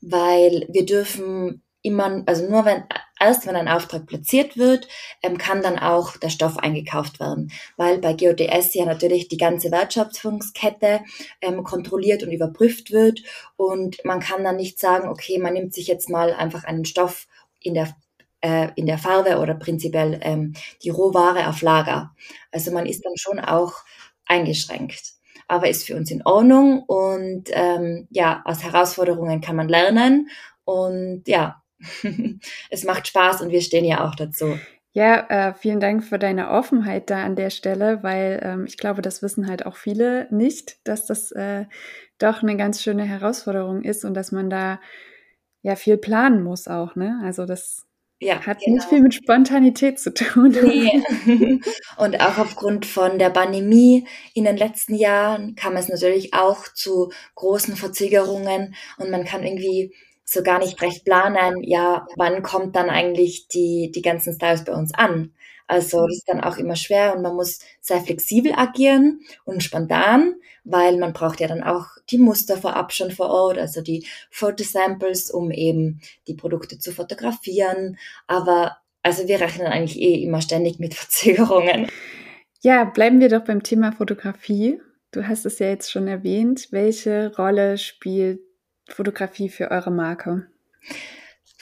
weil 0.00 0.66
wir 0.70 0.86
dürfen 0.86 1.62
immer, 1.82 2.22
also 2.26 2.48
nur 2.48 2.64
wenn, 2.64 2.84
erst 3.18 3.46
wenn 3.46 3.56
ein 3.56 3.68
Auftrag 3.68 4.06
platziert 4.06 4.56
wird, 4.56 4.86
ähm, 5.22 5.38
kann 5.38 5.62
dann 5.62 5.78
auch 5.78 6.16
der 6.16 6.28
Stoff 6.28 6.58
eingekauft 6.58 7.20
werden. 7.20 7.50
Weil 7.76 7.98
bei 7.98 8.12
GOTS 8.12 8.74
ja 8.74 8.84
natürlich 8.84 9.28
die 9.28 9.38
ganze 9.38 9.70
Wertschöpfungskette 9.70 11.00
ähm, 11.40 11.64
kontrolliert 11.64 12.22
und 12.22 12.32
überprüft 12.32 12.90
wird 12.90 13.22
und 13.56 14.04
man 14.04 14.20
kann 14.20 14.44
dann 14.44 14.56
nicht 14.56 14.78
sagen, 14.78 15.08
okay, 15.08 15.38
man 15.38 15.54
nimmt 15.54 15.74
sich 15.74 15.86
jetzt 15.86 16.10
mal 16.10 16.32
einfach 16.32 16.64
einen 16.64 16.84
Stoff 16.84 17.26
in 17.60 17.74
der 17.74 17.94
äh, 18.40 18.68
in 18.76 18.86
der 18.86 18.98
Farbe 18.98 19.38
oder 19.38 19.54
prinzipiell 19.54 20.18
ähm, 20.22 20.54
die 20.82 20.90
Rohware 20.90 21.48
auf 21.48 21.62
Lager. 21.62 22.14
Also 22.52 22.70
man 22.72 22.86
ist 22.86 23.04
dann 23.04 23.16
schon 23.16 23.38
auch 23.38 23.74
eingeschränkt. 24.26 25.12
Aber 25.48 25.68
ist 25.68 25.86
für 25.86 25.96
uns 25.96 26.10
in 26.12 26.24
Ordnung 26.24 26.84
und 26.84 27.48
ähm, 27.52 28.06
ja, 28.10 28.40
aus 28.44 28.62
Herausforderungen 28.62 29.40
kann 29.40 29.56
man 29.56 29.68
lernen 29.68 30.28
und 30.64 31.24
ja, 31.26 31.60
es 32.70 32.84
macht 32.84 33.08
Spaß 33.08 33.40
und 33.42 33.50
wir 33.50 33.60
stehen 33.60 33.84
ja 33.84 34.06
auch 34.06 34.14
dazu. 34.14 34.58
Ja, 34.92 35.26
äh, 35.28 35.54
vielen 35.54 35.80
Dank 35.80 36.04
für 36.04 36.18
deine 36.18 36.50
Offenheit 36.50 37.10
da 37.10 37.24
an 37.24 37.36
der 37.36 37.50
Stelle, 37.50 38.02
weil 38.02 38.40
ähm, 38.42 38.64
ich 38.66 38.76
glaube, 38.76 39.02
das 39.02 39.22
wissen 39.22 39.48
halt 39.48 39.64
auch 39.66 39.76
viele 39.76 40.26
nicht, 40.30 40.86
dass 40.86 41.06
das 41.06 41.30
äh, 41.32 41.66
doch 42.18 42.42
eine 42.42 42.56
ganz 42.56 42.82
schöne 42.82 43.04
Herausforderung 43.04 43.82
ist 43.82 44.04
und 44.04 44.14
dass 44.14 44.32
man 44.32 44.50
da 44.50 44.80
ja 45.62 45.76
viel 45.76 45.96
planen 45.96 46.42
muss 46.42 46.66
auch, 46.66 46.96
ne? 46.96 47.20
Also 47.24 47.46
das 47.46 47.86
ja, 48.20 48.44
Hat 48.44 48.60
genau. 48.60 48.76
nicht 48.76 48.88
viel 48.88 49.00
mit 49.00 49.14
Spontanität 49.14 49.98
zu 49.98 50.12
tun. 50.12 50.50
Nee. 50.50 51.02
Und 51.96 52.20
auch 52.20 52.36
aufgrund 52.36 52.84
von 52.84 53.18
der 53.18 53.30
Pandemie 53.30 54.06
in 54.34 54.44
den 54.44 54.58
letzten 54.58 54.94
Jahren 54.94 55.54
kam 55.54 55.74
es 55.76 55.88
natürlich 55.88 56.34
auch 56.34 56.68
zu 56.74 57.10
großen 57.34 57.76
Verzögerungen 57.76 58.74
und 58.98 59.10
man 59.10 59.24
kann 59.24 59.42
irgendwie 59.42 59.94
so 60.24 60.42
gar 60.42 60.58
nicht 60.58 60.80
recht 60.80 61.04
planen, 61.04 61.62
ja, 61.62 62.06
wann 62.16 62.42
kommt 62.42 62.76
dann 62.76 62.88
eigentlich 62.88 63.48
die, 63.48 63.90
die 63.92 64.02
ganzen 64.02 64.34
Styles 64.34 64.64
bei 64.64 64.72
uns 64.72 64.94
an. 64.94 65.32
Also 65.70 66.04
das 66.04 66.16
ist 66.16 66.28
dann 66.28 66.40
auch 66.40 66.56
immer 66.56 66.74
schwer 66.74 67.14
und 67.14 67.22
man 67.22 67.36
muss 67.36 67.60
sehr 67.80 68.00
flexibel 68.00 68.52
agieren 68.56 69.20
und 69.44 69.62
spontan, 69.62 70.34
weil 70.64 70.98
man 70.98 71.12
braucht 71.12 71.38
ja 71.38 71.46
dann 71.46 71.62
auch 71.62 71.86
die 72.10 72.18
Muster 72.18 72.56
vorab 72.56 72.92
schon 72.92 73.12
vor 73.12 73.30
Ort, 73.30 73.56
also 73.56 73.80
die 73.80 74.04
Fotosamples, 74.32 75.30
um 75.30 75.52
eben 75.52 76.00
die 76.26 76.34
Produkte 76.34 76.80
zu 76.80 76.90
fotografieren. 76.90 77.98
Aber 78.26 78.78
also 79.04 79.28
wir 79.28 79.40
rechnen 79.40 79.68
eigentlich 79.68 80.00
eh 80.00 80.24
immer 80.24 80.42
ständig 80.42 80.80
mit 80.80 80.94
Verzögerungen. 80.96 81.86
Ja, 82.62 82.82
bleiben 82.82 83.20
wir 83.20 83.28
doch 83.28 83.44
beim 83.44 83.62
Thema 83.62 83.92
Fotografie. 83.92 84.80
Du 85.12 85.28
hast 85.28 85.46
es 85.46 85.60
ja 85.60 85.68
jetzt 85.68 85.92
schon 85.92 86.08
erwähnt. 86.08 86.66
Welche 86.72 87.32
Rolle 87.36 87.78
spielt 87.78 88.40
Fotografie 88.88 89.48
für 89.48 89.70
eure 89.70 89.92
Marke? 89.92 90.48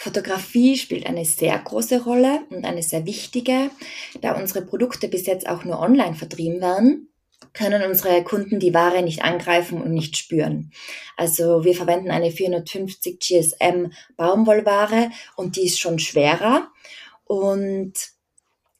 Fotografie 0.00 0.78
spielt 0.78 1.06
eine 1.06 1.24
sehr 1.24 1.58
große 1.58 2.04
Rolle 2.04 2.42
und 2.50 2.64
eine 2.64 2.84
sehr 2.84 3.04
wichtige. 3.04 3.72
Da 4.20 4.38
unsere 4.38 4.62
Produkte 4.64 5.08
bis 5.08 5.26
jetzt 5.26 5.48
auch 5.48 5.64
nur 5.64 5.80
online 5.80 6.14
vertrieben 6.14 6.60
werden, 6.60 7.08
können 7.52 7.82
unsere 7.82 8.22
Kunden 8.22 8.60
die 8.60 8.72
Ware 8.72 9.02
nicht 9.02 9.24
angreifen 9.24 9.82
und 9.82 9.92
nicht 9.92 10.16
spüren. 10.16 10.70
Also 11.16 11.64
wir 11.64 11.74
verwenden 11.74 12.12
eine 12.12 12.30
450 12.30 13.18
GSM 13.18 13.90
Baumwollware 14.16 15.10
und 15.34 15.56
die 15.56 15.66
ist 15.66 15.80
schon 15.80 15.98
schwerer. 15.98 16.68
Und 17.24 17.94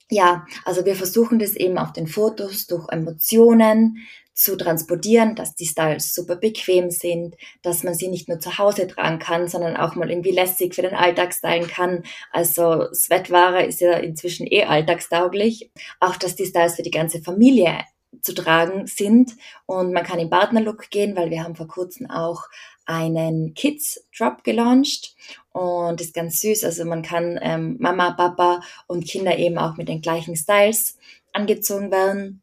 ja, 0.09 0.47
also 0.65 0.87
wir 0.87 0.95
versuchen 0.95 1.41
das 1.41 1.57
eben 1.57 1.79
auf 1.79 1.93
den 1.93 2.07
Fotos 2.07 2.69
durch 2.69 2.89
Emotionen, 2.91 4.07
zu 4.39 4.57
transportieren, 4.57 5.35
dass 5.35 5.57
die 5.57 5.67
Styles 5.67 6.15
super 6.15 6.37
bequem 6.37 6.93
sind, 6.93 7.37
dass 7.63 7.83
man 7.83 7.95
sie 7.95 8.07
nicht 8.07 8.29
nur 8.29 8.39
zu 8.39 8.57
Hause 8.57 8.87
tragen 8.87 9.19
kann, 9.19 9.49
sondern 9.49 9.77
auch 9.77 9.97
mal 9.97 10.11
irgendwie 10.11 10.31
lässig 10.31 10.77
für 10.77 10.83
den 10.83 10.95
Alltag 10.95 11.35
stylen 11.35 11.67
kann. 11.67 12.05
Also 12.31 12.87
Sweatware 12.95 13.65
ist 13.67 13.81
ja 13.81 13.95
inzwischen 13.95 14.47
eh 14.47 14.63
alltagstauglich. 14.65 15.73
Auch, 15.99 16.15
dass 16.15 16.37
die 16.37 16.47
Styles 16.47 16.77
für 16.77 16.85
die 16.85 16.93
ganze 16.93 17.21
Familie 17.21 17.81
zu 18.23 18.33
tragen 18.33 18.87
sind 18.87 19.33
und 19.67 19.93
man 19.93 20.05
kann 20.05 20.21
im 20.21 20.31
Partnerlook 20.31 20.89
gehen, 20.91 21.17
weil 21.17 21.31
wir 21.31 21.43
haben 21.43 21.57
vor 21.57 21.69
kurzem 21.69 22.09
auch 22.09 22.45
einen 22.87 23.55
Kids 23.55 24.05
Drop 24.17 24.45
gelauncht 24.45 25.17
und 25.51 26.01
ist 26.01 26.15
ganz 26.15 26.41
süß. 26.41 26.63
Also 26.63 26.85
man 26.85 27.03
kann 27.03 27.39
ähm, 27.43 27.77
Mama, 27.81 28.13
Papa 28.13 28.61
und 28.87 29.05
Kinder 29.05 29.37
eben 29.37 29.59
auch 29.59 29.77
mit 29.77 29.89
den 29.89 30.01
gleichen 30.01 30.37
Styles 30.37 30.97
angezogen 31.33 31.91
werden. 31.91 32.43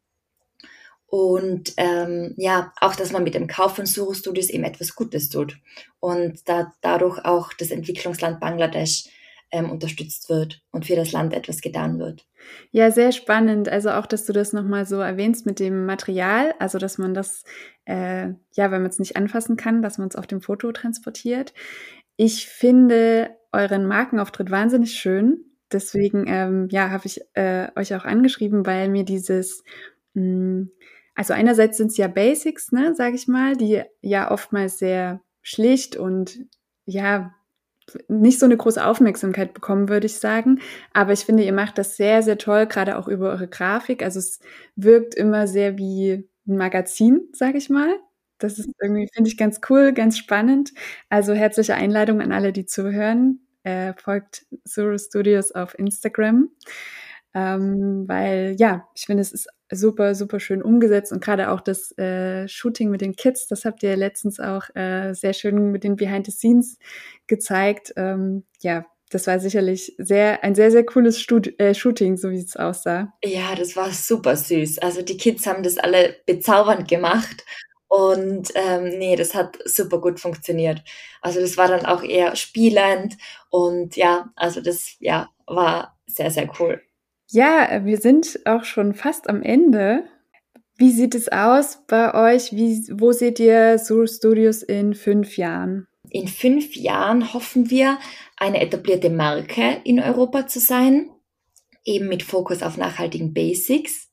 Und 1.16 1.72
ähm, 1.78 2.34
ja, 2.36 2.74
auch, 2.78 2.94
dass 2.94 3.10
man 3.10 3.24
mit 3.24 3.32
dem 3.32 3.46
Kauf 3.46 3.76
von 3.76 3.86
Suru 3.86 4.12
Studios 4.12 4.50
eben 4.50 4.64
etwas 4.64 4.94
Gutes 4.94 5.30
tut 5.30 5.56
und 5.98 6.46
da, 6.46 6.74
dadurch 6.82 7.24
auch 7.24 7.54
das 7.54 7.70
Entwicklungsland 7.70 8.38
Bangladesch 8.38 9.04
ähm, 9.50 9.70
unterstützt 9.70 10.28
wird 10.28 10.60
und 10.72 10.84
für 10.84 10.94
das 10.94 11.12
Land 11.12 11.32
etwas 11.32 11.62
getan 11.62 11.98
wird. 11.98 12.26
Ja, 12.70 12.90
sehr 12.90 13.12
spannend. 13.12 13.66
Also 13.66 13.92
auch, 13.92 14.04
dass 14.04 14.26
du 14.26 14.34
das 14.34 14.52
nochmal 14.52 14.84
so 14.84 15.00
erwähnst 15.00 15.46
mit 15.46 15.58
dem 15.58 15.86
Material, 15.86 16.52
also 16.58 16.76
dass 16.76 16.98
man 16.98 17.14
das, 17.14 17.44
äh, 17.86 18.26
ja, 18.52 18.70
wenn 18.70 18.82
man 18.82 18.90
es 18.90 18.98
nicht 18.98 19.16
anfassen 19.16 19.56
kann, 19.56 19.80
dass 19.80 19.96
man 19.96 20.08
es 20.08 20.16
auf 20.16 20.26
dem 20.26 20.42
Foto 20.42 20.70
transportiert. 20.70 21.54
Ich 22.18 22.46
finde 22.46 23.30
euren 23.52 23.86
Markenauftritt 23.86 24.50
wahnsinnig 24.50 24.92
schön. 24.92 25.46
Deswegen, 25.72 26.26
ähm, 26.28 26.68
ja, 26.70 26.90
habe 26.90 27.06
ich 27.06 27.22
äh, 27.32 27.68
euch 27.74 27.94
auch 27.94 28.04
angeschrieben, 28.04 28.66
weil 28.66 28.90
mir 28.90 29.04
dieses, 29.04 29.64
mh, 30.12 30.22
hm, 30.22 30.70
also 31.16 31.32
einerseits 31.34 31.78
sind 31.78 31.88
es 31.90 31.96
ja 31.96 32.08
Basics, 32.08 32.72
ne, 32.72 32.94
sage 32.94 33.16
ich 33.16 33.26
mal, 33.28 33.56
die 33.56 33.82
ja 34.02 34.30
oftmals 34.30 34.78
sehr 34.78 35.20
schlicht 35.42 35.96
und 35.96 36.38
ja 36.84 37.34
nicht 38.08 38.38
so 38.38 38.46
eine 38.46 38.56
große 38.56 38.84
Aufmerksamkeit 38.84 39.54
bekommen, 39.54 39.88
würde 39.88 40.06
ich 40.06 40.16
sagen. 40.18 40.60
Aber 40.92 41.12
ich 41.12 41.20
finde, 41.20 41.44
ihr 41.44 41.52
macht 41.52 41.78
das 41.78 41.96
sehr, 41.96 42.22
sehr 42.22 42.38
toll, 42.38 42.66
gerade 42.66 42.98
auch 42.98 43.08
über 43.08 43.30
eure 43.30 43.48
Grafik. 43.48 44.02
Also 44.02 44.18
es 44.18 44.40
wirkt 44.74 45.14
immer 45.14 45.46
sehr 45.46 45.78
wie 45.78 46.28
ein 46.46 46.56
Magazin, 46.56 47.28
sage 47.32 47.58
ich 47.58 47.70
mal. 47.70 47.94
Das 48.38 48.58
ist 48.58 48.68
irgendwie, 48.82 49.08
finde 49.14 49.30
ich, 49.30 49.36
ganz 49.38 49.60
cool, 49.70 49.92
ganz 49.92 50.18
spannend. 50.18 50.72
Also 51.08 51.32
herzliche 51.32 51.74
Einladung 51.74 52.20
an 52.20 52.32
alle, 52.32 52.52
die 52.52 52.66
zuhören. 52.66 53.40
Äh, 53.62 53.94
folgt 53.94 54.46
Zero 54.64 54.98
Studios 54.98 55.52
auf 55.52 55.78
Instagram. 55.78 56.50
Ähm, 57.36 58.04
weil 58.08 58.56
ja, 58.58 58.88
ich 58.94 59.04
finde, 59.04 59.20
es 59.20 59.30
ist 59.30 59.46
super, 59.70 60.14
super 60.14 60.40
schön 60.40 60.62
umgesetzt 60.62 61.12
und 61.12 61.22
gerade 61.22 61.50
auch 61.50 61.60
das 61.60 61.96
äh, 61.98 62.48
Shooting 62.48 62.88
mit 62.88 63.02
den 63.02 63.14
Kids, 63.14 63.46
das 63.46 63.66
habt 63.66 63.82
ihr 63.82 63.94
letztens 63.94 64.40
auch 64.40 64.74
äh, 64.74 65.12
sehr 65.12 65.34
schön 65.34 65.70
mit 65.70 65.84
den 65.84 65.96
Behind 65.96 66.24
the 66.24 66.32
Scenes 66.32 66.78
gezeigt. 67.26 67.92
Ähm, 67.96 68.44
ja, 68.62 68.86
das 69.10 69.26
war 69.26 69.38
sicherlich 69.38 69.94
sehr, 69.98 70.42
ein 70.44 70.54
sehr, 70.54 70.70
sehr 70.70 70.86
cooles 70.86 71.20
Stud 71.20 71.60
äh, 71.60 71.74
Shooting, 71.74 72.16
so 72.16 72.30
wie 72.30 72.38
es 72.38 72.56
aussah. 72.56 73.12
Ja, 73.22 73.54
das 73.54 73.76
war 73.76 73.90
super 73.90 74.34
süß. 74.34 74.78
Also 74.78 75.02
die 75.02 75.18
Kids 75.18 75.46
haben 75.46 75.62
das 75.62 75.76
alle 75.76 76.16
bezaubernd 76.24 76.88
gemacht 76.88 77.44
und 77.88 78.50
ähm, 78.54 78.98
nee, 78.98 79.14
das 79.14 79.34
hat 79.34 79.58
super 79.66 80.00
gut 80.00 80.20
funktioniert. 80.20 80.82
Also 81.20 81.40
das 81.40 81.58
war 81.58 81.68
dann 81.68 81.84
auch 81.84 82.02
eher 82.02 82.34
spielend 82.34 83.18
und 83.50 83.94
ja, 83.94 84.30
also 84.36 84.62
das 84.62 84.96
ja 85.00 85.28
war 85.46 85.98
sehr, 86.06 86.30
sehr 86.30 86.50
cool. 86.58 86.80
Ja, 87.30 87.84
wir 87.84 87.98
sind 87.98 88.40
auch 88.44 88.64
schon 88.64 88.94
fast 88.94 89.28
am 89.28 89.42
Ende. 89.42 90.04
Wie 90.76 90.90
sieht 90.90 91.14
es 91.14 91.28
aus 91.28 91.78
bei 91.86 92.34
euch? 92.34 92.52
Wie, 92.52 92.86
wo 92.92 93.12
seht 93.12 93.40
ihr 93.40 93.78
Sur 93.78 94.06
Studios 94.06 94.62
in 94.62 94.94
fünf 94.94 95.36
Jahren? 95.36 95.88
In 96.10 96.28
fünf 96.28 96.76
Jahren 96.76 97.32
hoffen 97.32 97.70
wir, 97.70 97.98
eine 98.36 98.60
etablierte 98.60 99.10
Marke 99.10 99.80
in 99.84 99.98
Europa 100.00 100.46
zu 100.46 100.60
sein, 100.60 101.10
eben 101.84 102.08
mit 102.08 102.22
Fokus 102.22 102.62
auf 102.62 102.76
nachhaltigen 102.76 103.32
Basics. 103.32 104.10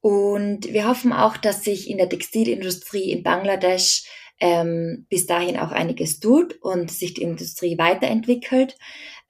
Und 0.00 0.72
wir 0.72 0.86
hoffen 0.86 1.12
auch, 1.12 1.36
dass 1.36 1.64
sich 1.64 1.90
in 1.90 1.98
der 1.98 2.08
Textilindustrie 2.08 3.10
in 3.10 3.22
Bangladesch 3.22 4.04
ähm, 4.38 5.06
bis 5.08 5.26
dahin 5.26 5.56
auch 5.56 5.72
einiges 5.72 6.20
tut 6.20 6.58
und 6.60 6.90
sich 6.90 7.14
die 7.14 7.22
Industrie 7.22 7.78
weiterentwickelt. 7.78 8.76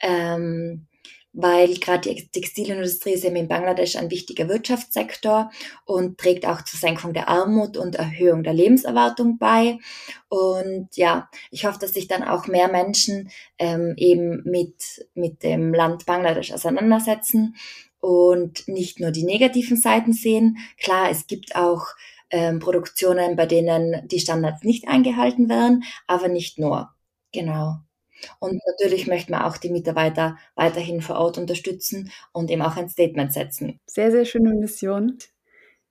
Ähm, 0.02 0.88
weil 1.36 1.74
gerade 1.74 2.14
die 2.14 2.28
Textilindustrie 2.28 3.12
ist 3.12 3.24
eben 3.24 3.36
in 3.36 3.46
Bangladesch 3.46 3.96
ein 3.96 4.10
wichtiger 4.10 4.48
Wirtschaftssektor 4.48 5.50
und 5.84 6.16
trägt 6.18 6.46
auch 6.46 6.62
zur 6.62 6.80
Senkung 6.80 7.12
der 7.12 7.28
Armut 7.28 7.76
und 7.76 7.96
Erhöhung 7.96 8.42
der 8.42 8.54
Lebenserwartung 8.54 9.36
bei. 9.36 9.78
Und 10.28 10.88
ja, 10.96 11.28
ich 11.50 11.66
hoffe, 11.66 11.78
dass 11.78 11.92
sich 11.92 12.08
dann 12.08 12.22
auch 12.22 12.46
mehr 12.46 12.68
Menschen 12.68 13.30
ähm, 13.58 13.92
eben 13.98 14.42
mit, 14.44 15.06
mit 15.14 15.42
dem 15.42 15.74
Land 15.74 16.06
Bangladesch 16.06 16.52
auseinandersetzen 16.52 17.54
und 18.00 18.66
nicht 18.66 18.98
nur 18.98 19.10
die 19.10 19.24
negativen 19.24 19.76
Seiten 19.76 20.14
sehen. 20.14 20.56
Klar, 20.78 21.10
es 21.10 21.26
gibt 21.26 21.54
auch 21.54 21.88
ähm, 22.30 22.60
Produktionen, 22.60 23.36
bei 23.36 23.44
denen 23.44 24.08
die 24.08 24.20
Standards 24.20 24.62
nicht 24.64 24.88
eingehalten 24.88 25.50
werden, 25.50 25.84
aber 26.06 26.28
nicht 26.28 26.58
nur. 26.58 26.94
Genau. 27.32 27.76
Und 28.38 28.60
natürlich 28.66 29.06
möchten 29.06 29.32
wir 29.32 29.46
auch 29.46 29.56
die 29.56 29.70
Mitarbeiter 29.70 30.36
weiterhin 30.54 31.00
vor 31.00 31.16
Ort 31.16 31.38
unterstützen 31.38 32.10
und 32.32 32.50
eben 32.50 32.62
auch 32.62 32.76
ein 32.76 32.88
Statement 32.88 33.32
setzen. 33.32 33.80
Sehr, 33.86 34.10
sehr 34.10 34.24
schöne 34.24 34.54
Mission. 34.54 35.18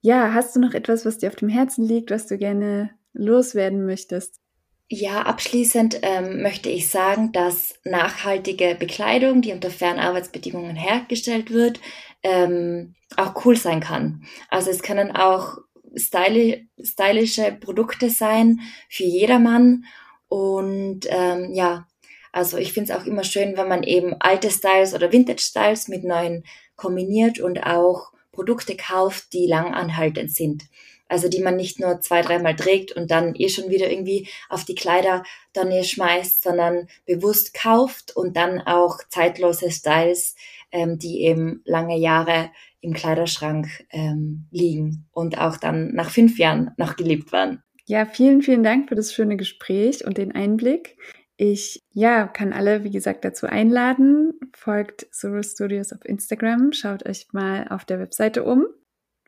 Ja, 0.02 0.34
hast 0.34 0.56
du 0.56 0.60
noch 0.60 0.74
etwas, 0.74 1.06
was 1.06 1.18
dir 1.18 1.30
auf 1.30 1.36
dem 1.36 1.50
Herzen 1.50 1.86
liegt, 1.86 2.12
was 2.12 2.28
du 2.28 2.38
gerne 2.38 2.92
loswerden 3.14 3.86
möchtest? 3.86 4.40
Ja, 4.88 5.24
abschließend 5.24 6.00
ähm, 6.04 6.44
möchte 6.44 6.70
ich 6.70 6.90
sagen, 6.90 7.32
dass 7.32 7.74
nachhaltige 7.84 8.76
Bekleidung, 8.76 9.42
die 9.42 9.52
unter 9.52 9.72
fairen 9.72 9.98
Arbeitsbedingungen 9.98 10.76
hergestellt 10.76 11.50
wird, 11.52 11.80
ähm, 12.22 12.94
auch 13.18 13.46
cool 13.46 13.56
sein 13.58 13.80
kann. 13.80 14.26
Also 14.50 14.70
es 14.70 14.84
können 14.84 15.12
auch 15.12 15.58
styli 15.96 16.70
stylische 16.80 17.52
Produkte 17.60 18.12
sein 18.12 18.60
für 18.88 19.06
jedermann 19.06 19.86
und 20.28 21.08
ähm, 21.10 21.54
ja, 21.54 21.88
also 22.36 22.58
ich 22.58 22.74
finde 22.74 22.91
es 22.91 23.00
auch 23.00 23.06
immer 23.06 23.24
schön, 23.24 23.56
wenn 23.56 23.69
man 23.69 23.84
eben 23.84 24.13
alte 24.19 24.52
Styles 24.52 24.93
oder 24.93 25.13
Vintage-Styles 25.13 25.88
mit 25.88 26.04
neuen 26.04 26.43
kombiniert 26.76 27.39
und 27.39 27.65
auch 27.65 28.12
Produkte 28.34 28.76
kauft, 28.76 29.32
die 29.32 29.48
langanhaltend 29.48 30.36
sind. 30.36 30.63
Also 31.08 31.30
die 31.30 31.39
man 31.39 31.56
nicht 31.56 31.80
nur 31.80 32.02
zwei, 32.02 32.21
dreimal 32.21 32.54
trägt 32.54 32.91
und 32.91 33.10
dann 33.10 33.36
eh 33.36 33.48
schon 33.48 33.69
wieder 33.69 33.89
irgendwie 33.89 34.28
auf 34.50 34.65
die 34.65 34.76
Kleider 34.76 35.24
dann 35.54 35.71
eh 35.71 35.86
schmeißt, 35.86 36.43
sondern 36.43 36.89
bewusst 37.06 37.54
kauft 37.54 38.13
und 38.17 38.36
dann 38.36 38.60
auch 38.60 38.98
zeitlose 39.08 39.71
Styles, 39.71 40.36
ähm, 40.74 41.00
die 41.00 41.21
eben 41.21 41.62
lange 41.63 41.98
Jahre 41.98 42.52
im 42.82 42.91
Kleiderschrank 42.91 43.86
ähm, 43.91 44.48
liegen 44.52 45.08
und 45.13 45.38
auch 45.38 45.56
dann 45.56 45.93
nach 45.93 46.10
fünf 46.10 46.38
Jahren 46.38 46.71
noch 46.76 46.98
geliebt 46.98 47.32
werden. 47.32 47.63
Ja, 47.86 48.06
vielen, 48.06 48.41
vielen 48.41 48.63
Dank 48.63 48.89
für 48.89 48.95
das 48.95 49.13
schöne 49.13 49.38
Gespräch 49.38 50.06
und 50.06 50.17
den 50.17 50.34
Einblick. 50.34 50.98
Ich 51.38 51.84
ja, 51.91 52.28
kann 52.28 52.54
alle, 52.54 52.84
wie 52.84 52.91
gesagt, 52.91 53.26
dazu 53.26 53.45
einladen. 53.48 54.34
Folgt 54.56 55.08
Zoro 55.12 55.43
Studios 55.43 55.91
auf 55.91 56.06
Instagram. 56.06 56.71
Schaut 56.71 57.06
euch 57.06 57.28
mal 57.34 57.67
auf 57.69 57.84
der 57.86 58.00
Webseite 58.00 58.43
um. 58.43 58.65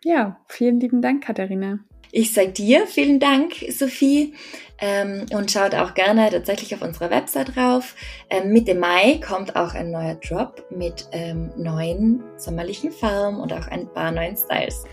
Ja, 0.04 0.40
vielen 0.48 0.80
lieben 0.80 1.02
Dank, 1.02 1.24
Katharina. 1.24 1.80
Ich 2.12 2.34
sage 2.34 2.52
dir 2.52 2.88
vielen 2.88 3.20
Dank, 3.20 3.54
Sophie. 3.70 4.34
Ähm, 4.80 5.26
und 5.34 5.52
schaut 5.52 5.76
auch 5.76 5.94
gerne 5.96 6.30
tatsächlich 6.30 6.74
auf 6.74 6.82
unserer 6.82 7.10
Website 7.10 7.56
drauf. 7.56 7.96
Ähm, 8.30 8.54
Mitte 8.54 8.76
Mai 8.76 9.20
kommt 9.26 9.56
auch 9.56 9.74
ein 9.74 9.92
neuer 9.92 10.16
Drop 10.16 10.66
mit 10.70 11.08
ähm, 11.12 11.52
neuen 11.58 12.24
sommerlichen 12.38 12.92
Farben 12.92 13.40
und 13.40 13.52
auch 13.52 13.68
ein 13.68 13.92
paar 13.92 14.12
neuen 14.12 14.38
Styles. 14.38 14.86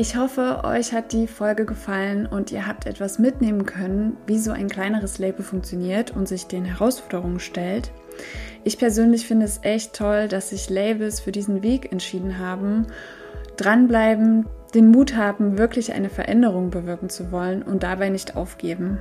Ich 0.00 0.14
hoffe, 0.14 0.60
euch 0.62 0.92
hat 0.92 1.12
die 1.12 1.26
Folge 1.26 1.64
gefallen 1.64 2.26
und 2.26 2.52
ihr 2.52 2.68
habt 2.68 2.86
etwas 2.86 3.18
mitnehmen 3.18 3.66
können, 3.66 4.16
wie 4.28 4.38
so 4.38 4.52
ein 4.52 4.68
kleineres 4.68 5.18
Label 5.18 5.42
funktioniert 5.42 6.14
und 6.14 6.28
sich 6.28 6.46
den 6.46 6.64
Herausforderungen 6.64 7.40
stellt. 7.40 7.90
Ich 8.62 8.78
persönlich 8.78 9.26
finde 9.26 9.46
es 9.46 9.58
echt 9.62 9.94
toll, 9.94 10.28
dass 10.28 10.50
sich 10.50 10.70
Labels 10.70 11.18
für 11.18 11.32
diesen 11.32 11.64
Weg 11.64 11.90
entschieden 11.90 12.38
haben, 12.38 12.86
dranbleiben, 13.56 14.46
den 14.72 14.92
Mut 14.92 15.16
haben, 15.16 15.58
wirklich 15.58 15.92
eine 15.92 16.10
Veränderung 16.10 16.70
bewirken 16.70 17.08
zu 17.08 17.32
wollen 17.32 17.64
und 17.64 17.82
dabei 17.82 18.08
nicht 18.08 18.36
aufgeben. 18.36 18.98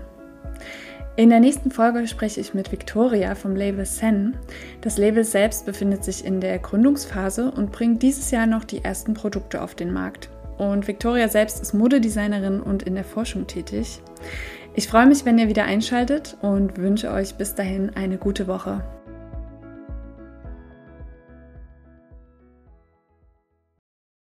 In 1.16 1.30
der 1.30 1.40
nächsten 1.40 1.70
Folge 1.70 2.08
spreche 2.08 2.42
ich 2.42 2.56
mit 2.56 2.72
Victoria 2.72 3.36
vom 3.36 3.56
Label 3.56 3.86
Sen. 3.86 4.36
Das 4.82 4.98
Label 4.98 5.24
selbst 5.24 5.68
befindet 5.68 6.04
sich 6.04 6.26
in 6.26 6.42
der 6.42 6.58
Gründungsphase 6.58 7.52
und 7.52 7.72
bringt 7.72 8.02
dieses 8.02 8.32
Jahr 8.32 8.48
noch 8.48 8.64
die 8.64 8.84
ersten 8.84 9.14
Produkte 9.14 9.62
auf 9.62 9.76
den 9.76 9.94
Markt. 9.94 10.32
Und 10.58 10.88
Victoria 10.88 11.30
selbst 11.30 11.62
ist 11.62 11.74
Modedesignerin 11.74 12.62
und 12.62 12.84
in 12.84 12.96
der 12.96 13.04
Forschung 13.04 13.48
tätig. 13.48 14.02
Ich 14.74 14.88
freue 14.88 15.08
mich, 15.08 15.26
wenn 15.26 15.38
ihr 15.38 15.50
wieder 15.50 15.65
einschaltet 15.65 16.38
und 16.41 16.78
wünsche 16.78 17.12
euch 17.12 17.36
bis 17.36 17.56
dahin 17.56 17.96
eine 17.96 18.17
gute 18.17 18.48
Woche. 18.48 18.84